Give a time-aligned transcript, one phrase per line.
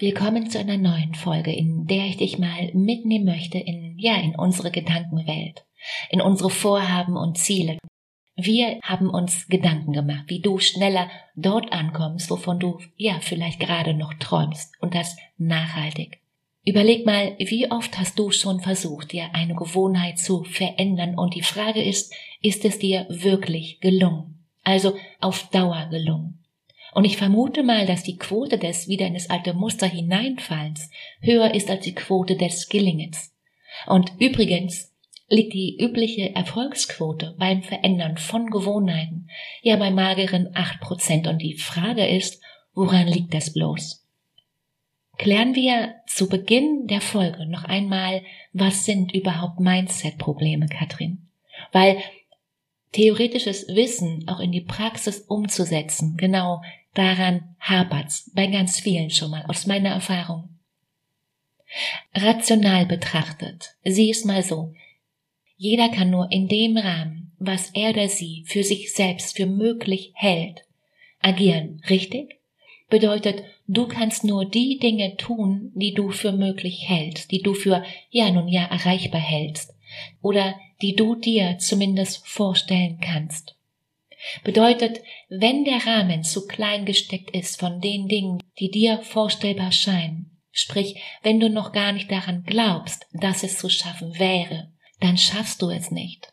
[0.00, 4.36] Willkommen zu einer neuen Folge, in der ich dich mal mitnehmen möchte in, ja, in
[4.36, 5.64] unsere Gedankenwelt,
[6.10, 7.78] in unsere Vorhaben und Ziele.
[8.36, 13.92] Wir haben uns Gedanken gemacht, wie du schneller dort ankommst, wovon du, ja, vielleicht gerade
[13.92, 16.20] noch träumst und das nachhaltig.
[16.64, 21.42] Überleg mal, wie oft hast du schon versucht, dir eine Gewohnheit zu verändern und die
[21.42, 24.46] Frage ist, ist es dir wirklich gelungen?
[24.62, 26.38] Also auf Dauer gelungen?
[26.92, 31.54] Und ich vermute mal, dass die Quote des wieder in das alte Muster hineinfallens höher
[31.54, 33.34] ist als die Quote des Gelingens.
[33.86, 34.94] Und übrigens
[35.28, 39.28] liegt die übliche Erfolgsquote beim Verändern von Gewohnheiten
[39.62, 41.26] ja bei mageren acht Prozent.
[41.26, 42.42] Und die Frage ist,
[42.74, 44.06] woran liegt das bloß?
[45.18, 51.28] Klären wir zu Beginn der Folge noch einmal, was sind überhaupt Mindset-Probleme, Katrin?
[51.72, 51.98] Weil
[52.92, 56.60] theoretisches Wissen auch in die Praxis umzusetzen, genau
[56.98, 60.48] Daran hapert's bei ganz vielen schon mal aus meiner Erfahrung.
[62.12, 64.74] Rational betrachtet, sieh es mal so.
[65.56, 70.10] Jeder kann nur in dem Rahmen, was er oder sie für sich selbst für möglich
[70.14, 70.64] hält,
[71.20, 72.40] agieren, richtig?
[72.88, 77.84] Bedeutet, du kannst nur die Dinge tun, die du für möglich hältst, die du für
[78.10, 79.72] ja nun ja erreichbar hältst
[80.20, 83.56] oder die du dir zumindest vorstellen kannst.
[84.42, 90.38] Bedeutet, wenn der Rahmen zu klein gesteckt ist von den Dingen, die dir vorstellbar scheinen,
[90.50, 95.62] sprich, wenn du noch gar nicht daran glaubst, dass es zu schaffen wäre, dann schaffst
[95.62, 96.32] du es nicht.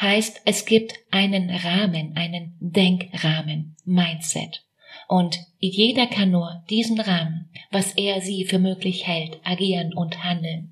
[0.00, 4.64] Heißt, es gibt einen Rahmen, einen Denkrahmen, Mindset.
[5.06, 10.71] Und jeder kann nur diesen Rahmen, was er sie für möglich hält, agieren und handeln.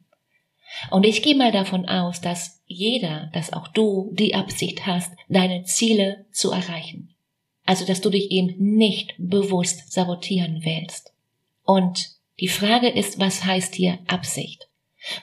[0.91, 5.65] Und ich gehe mal davon aus, dass jeder, dass auch du die Absicht hast, deine
[5.65, 7.15] Ziele zu erreichen.
[7.67, 11.13] Also, dass du dich eben nicht bewusst sabotieren willst.
[11.65, 12.11] Und
[12.41, 14.69] die Frage ist, was heißt hier Absicht?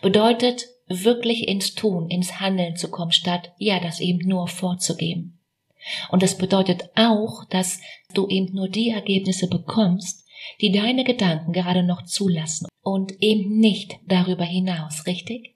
[0.01, 5.37] Bedeutet, wirklich ins Tun, ins Handeln zu kommen, statt, ja, das eben nur vorzugeben.
[6.09, 7.79] Und das bedeutet auch, dass
[8.13, 10.25] du eben nur die Ergebnisse bekommst,
[10.61, 15.55] die deine Gedanken gerade noch zulassen und eben nicht darüber hinaus, richtig?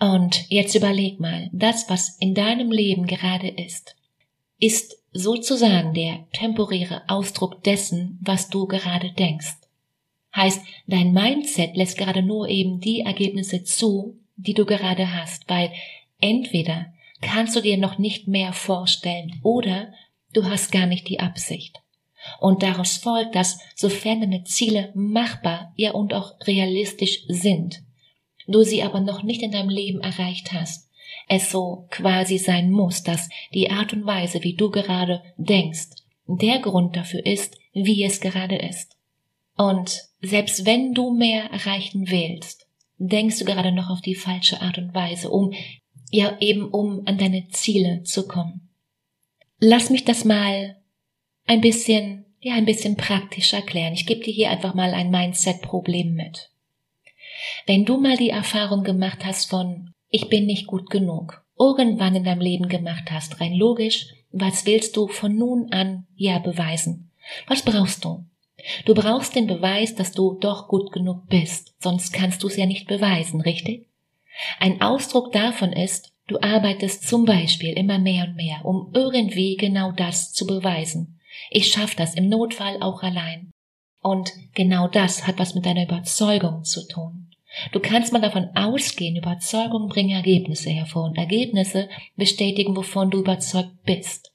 [0.00, 3.96] Und jetzt überleg mal, das, was in deinem Leben gerade ist,
[4.60, 9.56] ist sozusagen der temporäre Ausdruck dessen, was du gerade denkst.
[10.34, 15.72] Heißt, dein Mindset lässt gerade nur eben die Ergebnisse zu, die du gerade hast, weil
[16.20, 19.92] entweder kannst du dir noch nicht mehr vorstellen oder
[20.32, 21.80] du hast gar nicht die Absicht.
[22.40, 27.82] Und daraus folgt, dass sofern deine Ziele machbar, ja und auch realistisch sind,
[28.46, 30.88] du sie aber noch nicht in deinem Leben erreicht hast,
[31.28, 35.90] es so quasi sein muss, dass die Art und Weise, wie du gerade denkst,
[36.26, 38.96] der Grund dafür ist, wie es gerade ist.
[39.56, 42.66] Und selbst wenn du mehr erreichen willst,
[42.98, 45.52] denkst du gerade noch auf die falsche Art und Weise, um
[46.10, 48.68] ja eben um an deine Ziele zu kommen.
[49.60, 50.77] Lass mich das mal
[51.48, 53.94] ein bisschen, ja, ein bisschen praktisch erklären.
[53.94, 56.50] Ich gebe dir hier einfach mal ein Mindset-Problem mit.
[57.66, 62.24] Wenn du mal die Erfahrung gemacht hast von, ich bin nicht gut genug, irgendwann in
[62.24, 67.10] deinem Leben gemacht hast, rein logisch, was willst du von nun an ja beweisen?
[67.46, 68.24] Was brauchst du?
[68.84, 72.66] Du brauchst den Beweis, dass du doch gut genug bist, sonst kannst du es ja
[72.66, 73.86] nicht beweisen, richtig?
[74.58, 79.92] Ein Ausdruck davon ist, du arbeitest zum Beispiel immer mehr und mehr, um irgendwie genau
[79.92, 81.17] das zu beweisen.
[81.50, 83.50] Ich schaff das im Notfall auch allein.
[84.00, 87.28] Und genau das hat was mit deiner Überzeugung zu tun.
[87.72, 93.82] Du kannst mal davon ausgehen, Überzeugung bringen Ergebnisse hervor und Ergebnisse bestätigen, wovon du überzeugt
[93.84, 94.32] bist.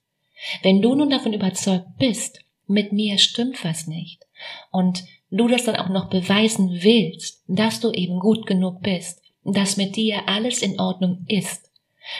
[0.62, 4.25] Wenn du nun davon überzeugt bist, mit mir stimmt was nicht
[4.72, 9.78] und du das dann auch noch beweisen willst, dass du eben gut genug bist, dass
[9.78, 11.72] mit dir alles in Ordnung ist.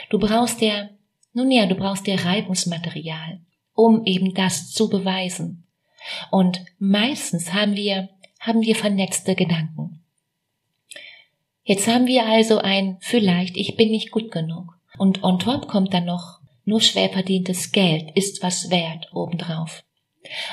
[0.10, 0.90] Du brauchst ja,
[1.34, 3.40] nun ja, du brauchst ja Reibungsmaterial,
[3.76, 5.66] um eben das zu beweisen.
[6.32, 8.10] Und meistens haben wir,
[8.40, 10.04] haben wir vernetzte Gedanken.
[11.64, 14.78] Jetzt haben wir also ein vielleicht, ich bin nicht gut genug.
[14.98, 19.84] Und on top kommt dann noch nur schwer verdientes Geld ist was wert obendrauf.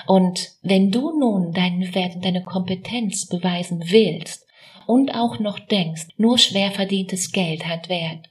[0.06, 4.46] Und wenn du nun deinen Wert und deine Kompetenz beweisen willst
[4.86, 8.28] und auch noch denkst, nur schwer verdientes Geld hat Wert,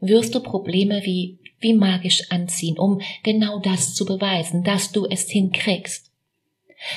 [0.00, 5.30] wirst du Probleme wie, wie magisch anziehen, um genau das zu beweisen, dass du es
[5.30, 6.12] hinkriegst.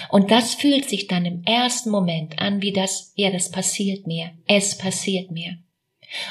[0.09, 4.31] Und das fühlt sich dann im ersten Moment an wie das, ja, das passiert mir,
[4.45, 5.57] es passiert mir.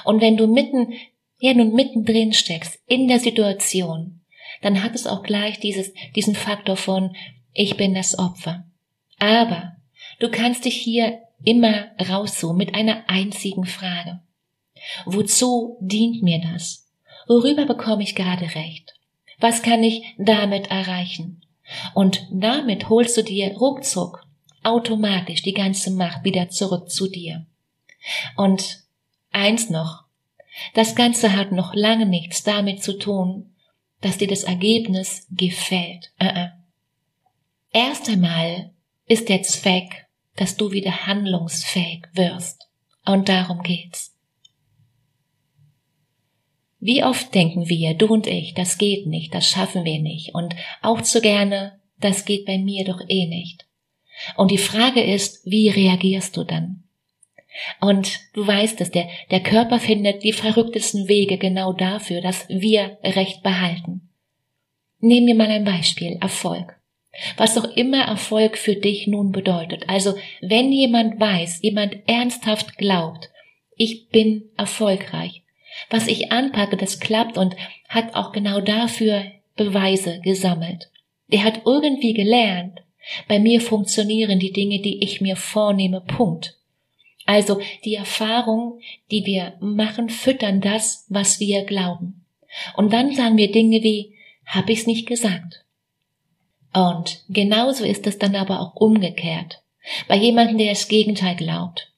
[0.04, 0.92] Und wenn du mitten,
[1.38, 4.20] ja, nun mittendrin steckst, in der Situation,
[4.60, 7.16] dann hat es auch gleich dieses, diesen Faktor von,
[7.52, 8.66] ich bin das Opfer.
[9.18, 9.76] Aber
[10.18, 14.20] du kannst dich hier immer rauszoomen mit einer einzigen Frage.
[15.06, 16.87] Wozu dient mir das?
[17.28, 18.94] Worüber bekomme ich gerade recht?
[19.38, 21.42] Was kann ich damit erreichen?
[21.94, 24.26] Und damit holst du dir ruckzuck
[24.62, 27.46] automatisch die ganze Macht wieder zurück zu dir.
[28.36, 28.84] Und
[29.30, 30.04] eins noch,
[30.74, 33.54] das Ganze hat noch lange nichts damit zu tun,
[34.00, 36.12] dass dir das Ergebnis gefällt.
[36.20, 36.52] Uh -uh.
[37.72, 38.70] Erst einmal
[39.06, 42.68] ist der Zweck, dass du wieder handlungsfähig wirst.
[43.04, 44.14] Und darum geht's.
[46.80, 50.54] Wie oft denken wir, du und ich, das geht nicht, das schaffen wir nicht und
[50.80, 53.66] auch zu gerne, das geht bei mir doch eh nicht.
[54.36, 56.84] Und die Frage ist, wie reagierst du dann?
[57.80, 62.98] Und du weißt es, der, der Körper findet die verrücktesten Wege genau dafür, dass wir
[63.02, 64.08] Recht behalten.
[65.00, 66.76] Nehmen wir mal ein Beispiel, Erfolg.
[67.36, 69.88] Was auch immer Erfolg für dich nun bedeutet.
[69.88, 73.30] Also, wenn jemand weiß, jemand ernsthaft glaubt,
[73.76, 75.42] ich bin erfolgreich,
[75.90, 77.56] was ich anpacke, das klappt und
[77.88, 79.24] hat auch genau dafür
[79.56, 80.90] Beweise gesammelt.
[81.28, 82.80] Der hat irgendwie gelernt,
[83.26, 86.56] bei mir funktionieren die Dinge, die ich mir vornehme, Punkt.
[87.24, 88.80] Also die Erfahrung,
[89.10, 92.24] die wir machen, füttern das, was wir glauben.
[92.76, 94.14] Und dann sagen wir Dinge wie,
[94.46, 95.64] hab ich's nicht gesagt?
[96.72, 99.62] Und genauso ist es dann aber auch umgekehrt.
[100.06, 101.92] Bei jemandem, der das Gegenteil glaubt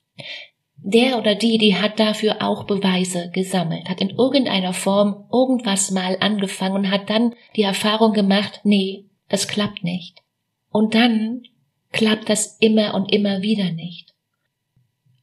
[0.82, 6.16] der oder die, die hat dafür auch Beweise gesammelt, hat in irgendeiner Form irgendwas mal
[6.20, 10.22] angefangen und hat dann die Erfahrung gemacht, nee, das klappt nicht.
[10.70, 11.42] Und dann
[11.92, 14.14] klappt das immer und immer wieder nicht.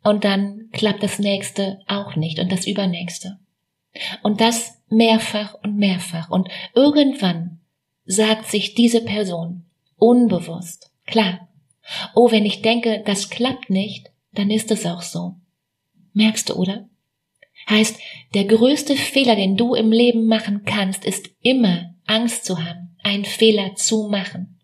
[0.04, 3.40] Und dann klappt das nächste auch nicht und das übernächste.
[4.22, 6.30] Und das mehrfach und mehrfach.
[6.30, 7.60] Und irgendwann
[8.06, 9.66] sagt sich diese Person
[9.98, 11.48] unbewusst, klar,
[12.14, 15.36] oh, wenn ich denke, das klappt nicht, dann ist es auch so.
[16.18, 16.90] Merkst du, oder?
[17.70, 18.00] Heißt,
[18.34, 23.24] der größte Fehler, den du im Leben machen kannst, ist immer Angst zu haben, einen
[23.24, 24.60] Fehler zu machen.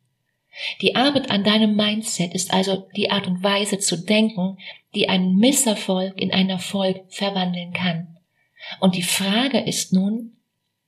[0.81, 4.57] Die Arbeit an deinem Mindset ist also die Art und Weise zu denken,
[4.95, 8.17] die einen Misserfolg in einen Erfolg verwandeln kann.
[8.79, 10.38] Und die Frage ist nun,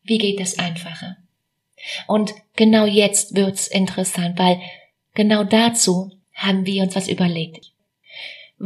[0.02, 1.18] wie geht es einfacher?
[2.08, 4.60] Und genau jetzt wird's interessant, weil
[5.14, 7.75] genau dazu haben wir uns was überlegt.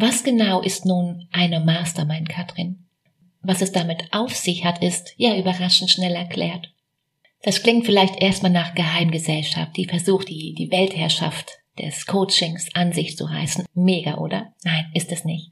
[0.02, 2.86] Was genau ist nun eine Mastermind, Katrin?
[3.42, 6.72] Was es damit auf sich hat, ist ja überraschend schnell erklärt.
[7.44, 13.18] Das klingt vielleicht erstmal nach Geheimgesellschaft, die versucht, die, die Weltherrschaft des Coachings an sich
[13.18, 13.66] zu reißen.
[13.74, 14.54] Mega, oder?
[14.64, 15.52] Nein, ist es nicht.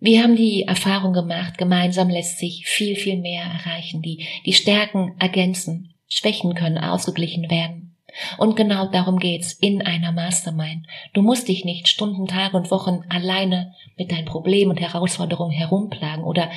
[0.00, 4.02] Wir haben die Erfahrung gemacht, gemeinsam lässt sich viel, viel mehr erreichen.
[4.02, 7.96] Die, die Stärken ergänzen, Schwächen können ausgeglichen werden.
[8.36, 10.86] Und genau darum geht's in einer Mastermind.
[11.12, 16.24] Du musst dich nicht Stunden, Tage und Wochen alleine mit deinen Problemen und Herausforderungen herumplagen
[16.24, 16.50] oder,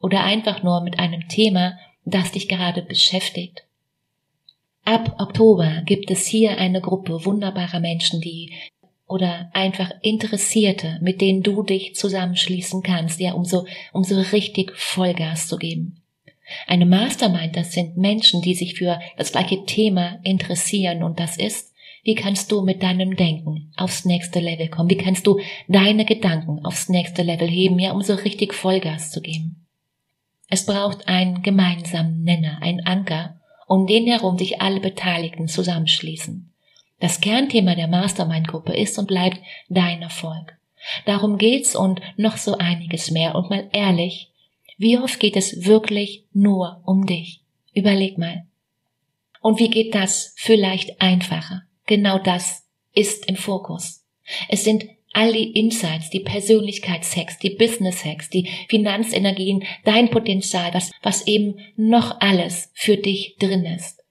[0.00, 3.64] oder einfach nur mit einem Thema, das dich gerade beschäftigt.
[4.84, 8.52] Ab Oktober gibt es hier eine Gruppe wunderbarer Menschen, die
[9.06, 14.72] oder einfach Interessierte, mit denen du dich zusammenschließen kannst, ja, um so, um so richtig
[14.76, 15.99] Vollgas zu geben.
[16.66, 21.70] Eine Mastermind, das sind Menschen, die sich für das gleiche Thema interessieren und das ist,
[22.02, 24.88] wie kannst du mit deinem Denken aufs nächste Level kommen?
[24.88, 25.38] Wie kannst du
[25.68, 29.66] deine Gedanken aufs nächste Level heben, ja, um so richtig Vollgas zu geben?
[30.48, 36.52] Es braucht einen gemeinsamen Nenner, einen Anker, um den herum sich alle Beteiligten zusammenschließen.
[36.98, 39.38] Das Kernthema der Mastermind-Gruppe ist und bleibt
[39.68, 40.56] dein Erfolg.
[41.06, 43.34] Darum geht's und noch so einiges mehr.
[43.34, 44.29] Und mal ehrlich,
[44.80, 47.42] wie oft geht es wirklich nur um dich?
[47.74, 48.46] Überleg mal.
[49.42, 51.64] Und wie geht das vielleicht einfacher?
[51.84, 52.62] Genau das
[52.94, 54.06] ist im Fokus.
[54.48, 61.26] Es sind all die Insights, die Persönlichkeitshacks, die Business-Hacks, die Finanzenergien, dein Potenzial, was, was
[61.26, 64.02] eben noch alles für dich drin ist.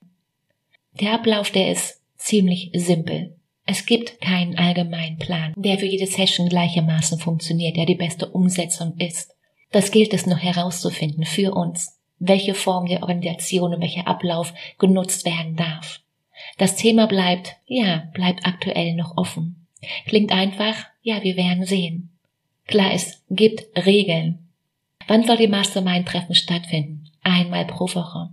[1.00, 3.34] Der Ablauf, der ist ziemlich simpel.
[3.66, 8.94] Es gibt keinen allgemeinen Plan, der für jede Session gleichermaßen funktioniert, der die beste Umsetzung
[8.98, 9.34] ist.
[9.70, 15.24] Das gilt es noch herauszufinden für uns, welche Form der Organisation und welcher Ablauf genutzt
[15.24, 16.00] werden darf.
[16.58, 19.66] Das Thema bleibt, ja, bleibt aktuell noch offen.
[20.06, 22.10] Klingt einfach, ja, wir werden sehen.
[22.66, 24.50] Klar, es gibt Regeln.
[25.06, 27.10] Wann soll die Mastermind-Treffen stattfinden?
[27.22, 28.30] Einmal pro Woche.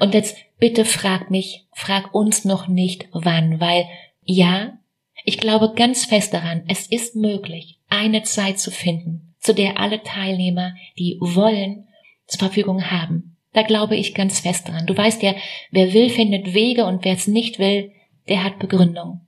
[0.00, 3.86] Und jetzt bitte frag mich, frag uns noch nicht wann, weil
[4.22, 4.78] ja,
[5.24, 10.02] ich glaube ganz fest daran, es ist möglich, eine Zeit zu finden, zu der alle
[10.02, 11.86] Teilnehmer, die wollen,
[12.26, 13.36] zur Verfügung haben.
[13.52, 14.86] Da glaube ich ganz fest dran.
[14.86, 15.34] Du weißt ja,
[15.70, 17.92] wer will, findet Wege und wer es nicht will,
[18.26, 19.20] der hat Begründung.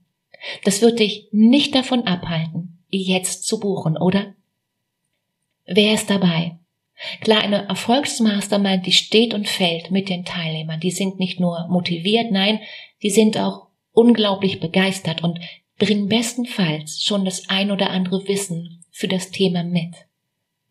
[0.64, 4.35] Das wird dich nicht davon abhalten, jetzt zu buchen, oder?
[5.66, 6.56] Wer ist dabei?
[7.20, 10.80] Klar, eine Erfolgsmastermind, die steht und fällt mit den Teilnehmern.
[10.80, 12.61] Die sind nicht nur motiviert, nein,
[13.02, 15.40] die sind auch unglaublich begeistert und
[15.78, 20.05] bringen bestenfalls schon das ein oder andere Wissen für das Thema mit.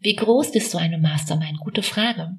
[0.06, 1.60] Wie groß ist so eine Mastermind?
[1.62, 2.38] Gute Frage.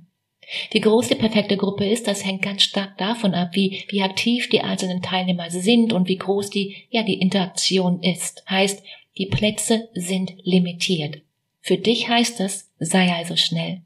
[0.70, 4.48] Wie groß die perfekte Gruppe ist, das hängt ganz stark davon ab, wie, wie aktiv
[4.48, 8.44] die einzelnen Teilnehmer sind und wie groß die, ja, die Interaktion ist.
[8.48, 8.84] Heißt,
[9.18, 11.22] die Plätze sind limitiert.
[11.60, 13.82] Für dich heißt es, sei also schnell.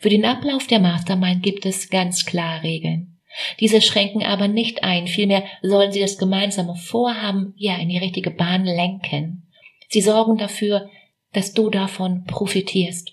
[0.00, 3.18] Für den Ablauf der Mastermind gibt es ganz klar Regeln.
[3.60, 8.30] Diese schränken aber nicht ein, vielmehr sollen sie das gemeinsame Vorhaben ja in die richtige
[8.30, 9.42] Bahn lenken.
[9.90, 10.88] Sie sorgen dafür,
[11.36, 13.12] dass du davon profitierst.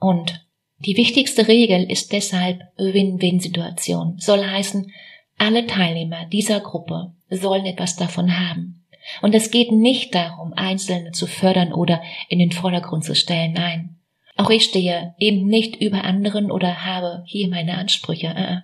[0.00, 0.44] Und
[0.80, 4.16] die wichtigste Regel ist deshalb Win-Win-Situation.
[4.18, 4.92] Soll heißen,
[5.38, 8.84] alle Teilnehmer dieser Gruppe sollen etwas davon haben.
[9.22, 13.96] Und es geht nicht darum, Einzelne zu fördern oder in den Vordergrund zu stellen, nein.
[14.34, 18.26] Auch ich stehe eben nicht über anderen oder habe hier meine Ansprüche.
[18.26, 18.60] Äh, äh.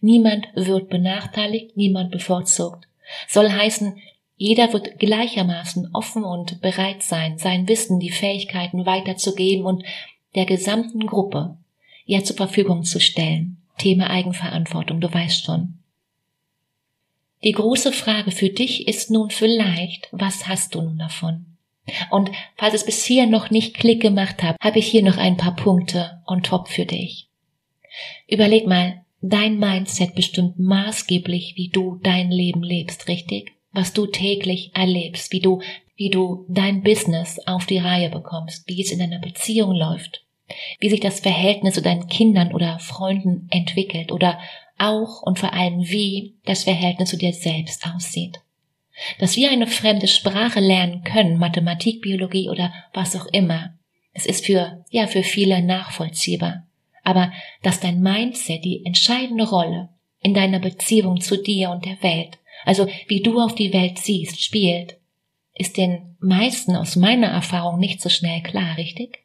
[0.00, 2.88] Niemand wird benachteiligt, niemand bevorzugt.
[3.28, 3.96] Soll heißen,
[4.36, 9.82] jeder wird gleichermaßen offen und bereit sein, sein Wissen, die Fähigkeiten weiterzugeben und
[10.34, 11.56] der gesamten Gruppe
[12.04, 13.62] ja zur Verfügung zu stellen.
[13.78, 15.78] Thema Eigenverantwortung, du weißt schon.
[17.44, 21.46] Die große Frage für dich ist nun vielleicht, was hast du nun davon?
[22.10, 25.54] Und falls es bisher noch nicht Klick gemacht hat, habe ich hier noch ein paar
[25.54, 27.28] Punkte on top für dich.
[28.26, 33.55] Überleg mal, dein Mindset bestimmt maßgeblich, wie du dein Leben lebst, richtig?
[33.76, 35.60] Was du täglich erlebst, wie du,
[35.96, 40.24] wie du dein Business auf die Reihe bekommst, wie es in deiner Beziehung läuft,
[40.80, 44.38] wie sich das Verhältnis zu deinen Kindern oder Freunden entwickelt oder
[44.78, 48.40] auch und vor allem wie das Verhältnis zu dir selbst aussieht.
[49.18, 53.74] Dass wir eine fremde Sprache lernen können, Mathematik, Biologie oder was auch immer,
[54.14, 56.66] es ist für, ja, für viele nachvollziehbar.
[57.04, 57.30] Aber
[57.62, 59.90] dass dein Mindset die entscheidende Rolle
[60.22, 64.42] in deiner Beziehung zu dir und der Welt, also wie du auf die Welt siehst,
[64.42, 64.98] spielt,
[65.54, 69.24] ist den meisten aus meiner Erfahrung nicht so schnell klar, richtig?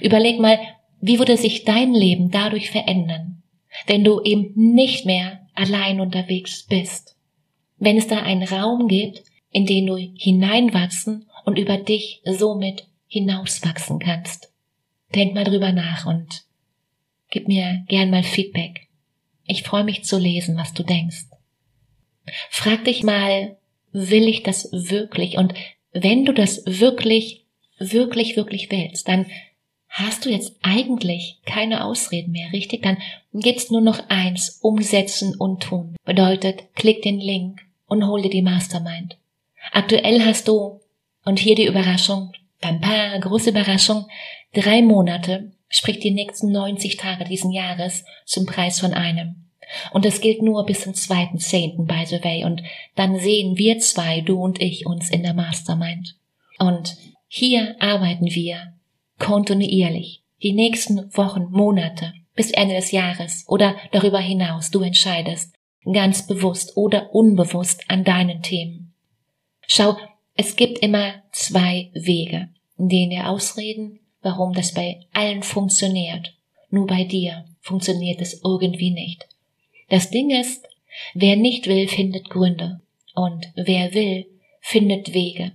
[0.00, 0.58] Überleg mal,
[1.00, 3.42] wie würde sich dein Leben dadurch verändern,
[3.86, 7.16] wenn du eben nicht mehr allein unterwegs bist.
[7.76, 13.98] Wenn es da einen Raum gibt, in den du hineinwachsen und über dich somit hinauswachsen
[13.98, 14.52] kannst.
[15.14, 16.44] Denk mal drüber nach und
[17.30, 18.88] gib mir gern mal Feedback.
[19.44, 21.26] Ich freue mich zu lesen, was du denkst.
[22.50, 23.56] Frag dich mal,
[23.92, 25.36] will ich das wirklich?
[25.38, 25.54] Und
[25.92, 27.44] wenn du das wirklich,
[27.78, 29.26] wirklich, wirklich willst, dann
[29.88, 32.82] hast du jetzt eigentlich keine Ausreden mehr, richtig?
[32.82, 32.98] Dann
[33.32, 35.94] gibt's nur noch eins, umsetzen und tun.
[36.04, 39.16] Bedeutet, klick den Link und hol dir die Mastermind.
[39.72, 40.80] Aktuell hast du,
[41.24, 44.06] und hier die Überraschung, beim Paar, große Überraschung,
[44.52, 49.43] drei Monate, sprich die nächsten 90 Tage diesen Jahres, zum Preis von einem.
[49.92, 52.44] Und das gilt nur bis zum zweiten Zehnten, by the way.
[52.44, 52.62] Und
[52.94, 56.16] dann sehen wir zwei, du und ich, uns in der Mastermind.
[56.58, 56.96] Und
[57.28, 58.74] hier arbeiten wir
[59.18, 65.54] kontinuierlich, die nächsten Wochen, Monate, bis Ende des Jahres oder darüber hinaus, du entscheidest,
[65.92, 68.94] ganz bewusst oder unbewusst an deinen Themen.
[69.66, 69.96] Schau,
[70.34, 76.34] es gibt immer zwei Wege, in denen wir ausreden, warum das bei allen funktioniert.
[76.70, 79.28] Nur bei dir funktioniert es irgendwie nicht.
[79.88, 80.66] Das Ding ist,
[81.14, 82.80] wer nicht will, findet Gründe.
[83.14, 84.26] Und wer will,
[84.60, 85.52] findet Wege.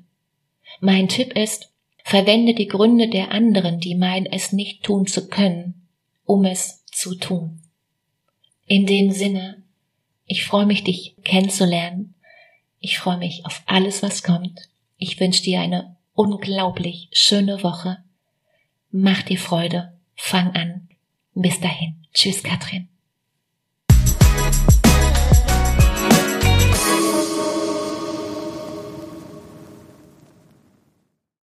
[0.80, 1.70] Mein Tipp ist,
[2.10, 5.88] Verwende die Gründe der anderen, die meinen, es nicht tun zu können,
[6.26, 7.62] um es zu tun.
[8.66, 9.62] In dem Sinne,
[10.26, 12.16] ich freue mich, dich kennenzulernen.
[12.80, 14.60] Ich freue mich auf alles, was kommt.
[14.98, 18.04] Ich wünsche dir eine unglaublich schöne Woche.
[18.90, 19.94] Mach dir Freude.
[20.16, 20.90] Fang an.
[21.36, 22.08] Bis dahin.
[22.12, 22.90] Tschüss, Katrin.